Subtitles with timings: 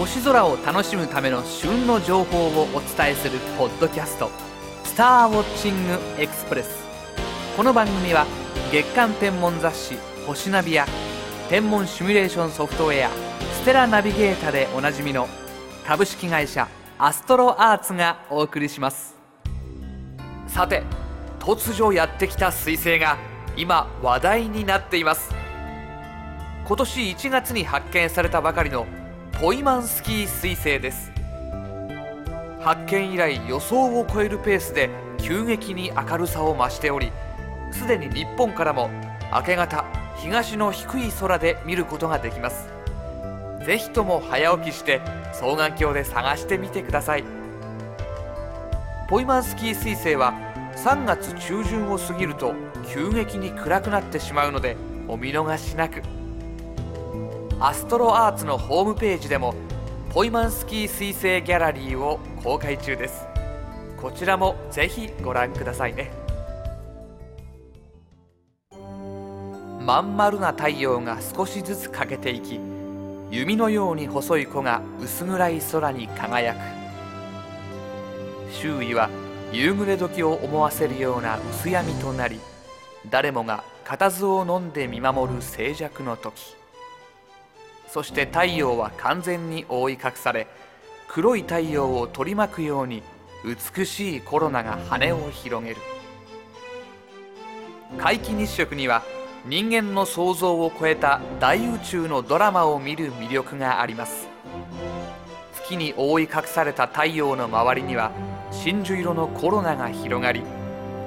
[0.00, 4.30] 星空を楽しむための旬の情報をお伝えするポッドキャスト
[4.82, 6.70] 「スターウォッチングエクスプレス」
[7.54, 8.24] この番組は
[8.72, 10.86] 月間天文雑誌「星ナビ」や
[11.50, 13.10] 天文シミュレーションソフトウェア
[13.60, 15.28] 「ステラナビゲータ」でおなじみの
[15.86, 16.66] 株式会社
[16.98, 19.18] アストロアーツがお送りします。
[20.48, 20.82] さて
[21.40, 23.18] 突如やってきた彗星が
[23.54, 25.28] 今話題になっています。
[26.66, 28.86] 今年1月に発見されたばかりの
[29.40, 31.10] ポイマンスキー彗星です。
[32.60, 37.10] 発見以来予想を超えるペースで急激に明るさを増しており
[37.72, 38.90] すでに日本からも
[39.32, 39.86] 明け方
[40.18, 42.68] 東の低い空で見ることができます。
[43.64, 45.00] ぜひとも早起きして
[45.32, 47.24] 双眼鏡で探してみてください。
[49.08, 50.34] ポイマンスキー彗星は
[50.76, 52.52] 3月中旬を過ぎると
[52.92, 54.76] 急激に暗くなってしまうので
[55.08, 56.19] お見逃しなく。
[57.62, 59.54] アストロアーツのホームページでも
[60.14, 63.26] ポイマンスキー彗星ギャラリーを公開中です。
[64.00, 66.10] こちらもぜひご覧くださいね。
[69.78, 72.58] まん丸な太陽が少しずつ欠けていき
[73.30, 76.58] 弓のように細い子が薄暗い空に輝く。
[78.52, 79.10] 周囲は
[79.52, 82.40] 夕暮れ時を思わせるような薄闇となり
[83.10, 86.58] 誰もが固唾を飲んで見守る静寂の時。
[87.92, 90.46] そして太陽は完全に覆い隠され
[91.08, 93.02] 黒い太陽を取り巻くように
[93.44, 95.76] 美しいコロナが羽を広げる。
[97.96, 99.02] 皆既日食には
[99.46, 104.28] 人間の想像を超えた大宇宙のドラマを見る魅力があります。
[105.54, 108.12] 月に覆い隠された太陽の周りには
[108.52, 110.42] 真珠色のコロナが広がり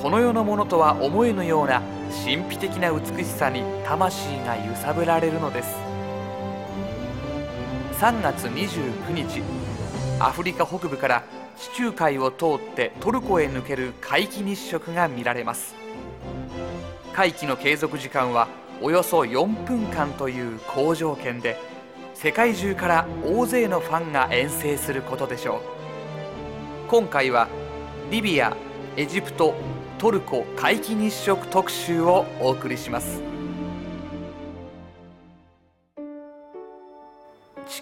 [0.00, 1.80] この世のものとは思えぬような
[2.24, 5.74] 神秘的な美しさに魂が揺さぶられるのです。
[7.98, 9.42] 3月29日
[10.20, 11.24] アフリカ北部から
[11.56, 15.74] 地中海を通ってトルコへ抜ける皆既日食が見られます。
[17.14, 18.48] 皆既の継続時間は
[18.82, 21.56] およそ4分間という好条件で
[22.12, 25.60] 世界中から大勢のファンが遠征することでしょう。
[26.88, 27.48] 今回は
[28.10, 28.54] リビア
[28.98, 29.54] エジプト
[29.96, 33.35] トルコ皆既日食特集をお送りします。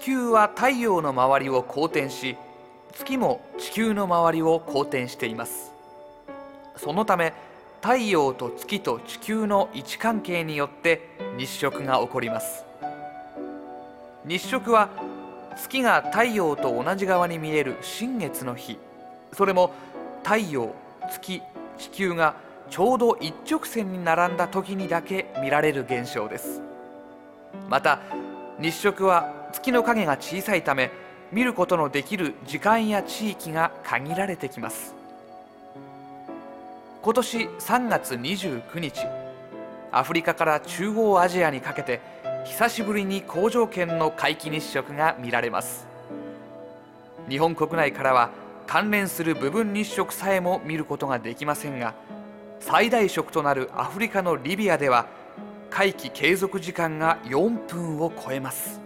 [0.05, 2.37] 球は太陽の周りを公転し
[2.93, 5.73] 月も地球の周りを公転しています。
[6.77, 7.33] そのため
[7.81, 12.67] 太陽と月と地球の位置関係によって日食が起こります。
[14.27, 14.91] 日食は
[15.57, 18.77] 月が太陽と同じ側に見える新月の日。
[19.33, 19.73] それも
[20.23, 20.75] 太陽
[21.11, 21.41] 月
[21.79, 22.35] 地球が
[22.69, 26.61] ちょうど一直線に並んだ時にだけ見られる現象です。
[27.71, 28.01] また
[28.61, 30.91] 日食は月の影が小さいため
[31.31, 34.95] 見ることのできる時間や地域が限られてきます。
[37.03, 39.07] 今年3月29日
[39.93, 42.01] アフリカから中央アジアにかけて
[42.45, 45.87] 久しぶりに好条件の皆既日食が見られます。
[47.29, 48.31] 日本国内からは
[48.67, 51.95] 関連する部分日食さえも見ることができませんが
[52.59, 55.07] 最大色となるアフリカのリビアでは
[55.71, 58.84] 皆既継続時間が4分を超えます。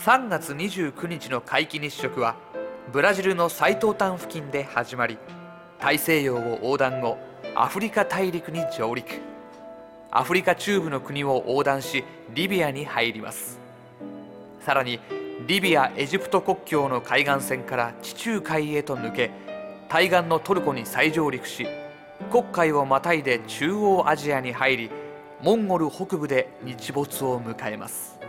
[0.00, 2.34] 3月29日の皆既日食は
[2.90, 5.18] ブラジルの最東端付近で始まり
[5.78, 7.18] 大西洋を横断後
[7.54, 9.20] アフリカ大陸に上陸。
[10.10, 12.02] アフリカ中部の国を横断し
[12.32, 13.60] リビアに入ります。
[14.60, 15.00] さらに
[15.46, 19.30] リビア・エジプト国境の海岸線から地中海へと抜け
[19.90, 21.66] 対岸のトルコに再上陸し
[22.30, 24.90] 黒海をまたいで中央アジアに入り
[25.42, 28.19] モンゴル北部で日没を迎えます。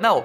[0.00, 0.24] なお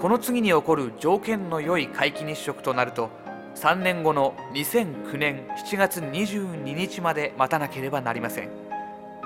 [0.00, 3.10] この次に起こる条件の良い皆既日食となると
[3.54, 8.48] 3年後の2009年7月22日まで待たなければなりません。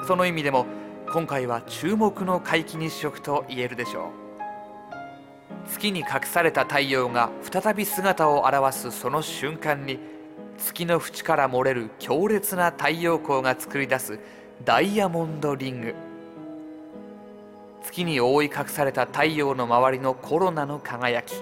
[0.07, 0.67] その意味でも
[1.11, 5.71] 今回は注目の皆既日食と言えるでしょう。
[5.71, 9.99] 月に隠された太陽が再び姿を現すその瞬間に
[10.59, 14.19] 月の縁から漏れる強烈な太陽光が作り出す
[14.65, 16.06] ダイヤモンドリング。
[17.87, 21.35] 月に覆い隠された太陽の周りのコロナの輝き。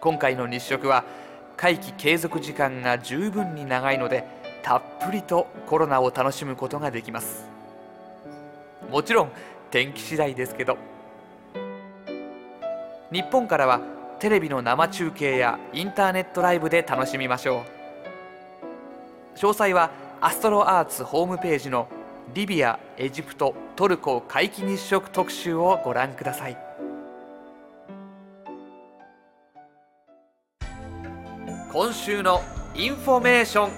[0.00, 1.04] 今回の日食は
[1.58, 4.24] 皆既継続時間が十分に長いので
[4.62, 7.46] たっぷりとコロナを楽しむことができます。
[8.90, 9.30] もちろん
[9.70, 10.78] 天気次第ですけど。
[13.12, 13.80] 日本からは
[14.20, 17.62] テレビの生中継やインターネットライブで楽しみましょ
[19.34, 19.38] う。
[19.38, 19.90] 詳細は
[20.22, 21.88] アストロアーツホームページの
[22.32, 26.56] リビアエジプトトルコ皆既日食特集をご覧ください。
[31.72, 32.40] 今週の
[32.76, 33.70] インフォメーション。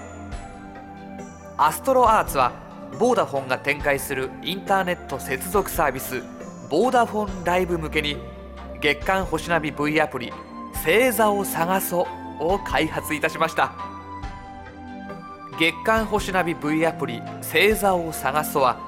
[1.57, 2.51] アストロアーツは
[2.99, 6.21] ボーダフォンが展開するインターネット接続サービス
[6.69, 8.17] ボーダフォンライブ向けに
[8.79, 10.31] 月間星ナビ V アプリ
[10.85, 12.07] 「星座を探そ
[12.39, 13.73] う」を開発いたしました。
[15.59, 18.86] 月間星ナビ V アプリ「星座を探そうは」は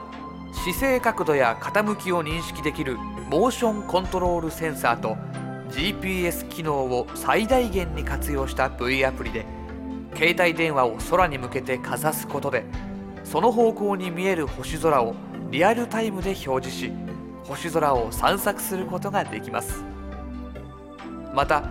[0.51, 2.97] 姿勢角度や傾きを認識できる
[3.29, 5.17] モーションコントロールセンサーと
[5.69, 9.45] GPS 機能を最大限に活用した V アプリで
[10.15, 12.65] 携帯電話を空に向けてかざすことで
[13.23, 15.15] その方向に見える星空を
[15.51, 16.91] リアルタイムで表示し
[17.43, 19.83] 星空を散策することができます。
[21.33, 21.63] また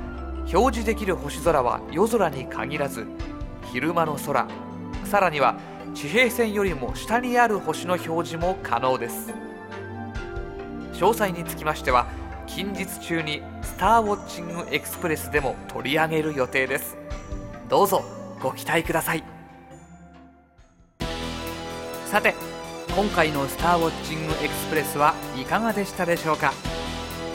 [0.52, 3.06] 表示できる星空は夜空に限らず
[3.72, 4.48] 昼間の空
[5.04, 5.58] さらには
[5.94, 9.32] 地平線よりも下にある星の表示も可能です。
[10.92, 12.06] 詳細につきましては
[12.46, 16.96] 近日中にスターウォッチングエクスプレスでも取り上げる予定です。
[17.68, 18.04] どうぞ
[18.40, 19.22] ご期待ください。
[22.06, 22.34] さて
[22.96, 26.52] 今回のスターウォッチングエクスプレスはいかがでしたでしょうか？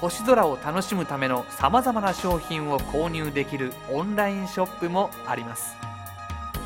[0.00, 5.87] 星空を楽しむためのさまざまな商品を購入できるオンラインショップもあります。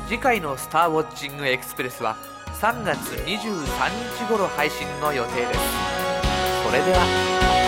[0.07, 2.15] 次回の「スターウォッチングエクスプレス」は
[2.61, 5.59] 3月23日頃配信の予定です。
[6.65, 7.62] それでは。